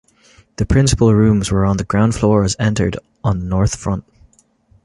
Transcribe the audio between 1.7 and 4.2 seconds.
the ground floor as entered on the north front.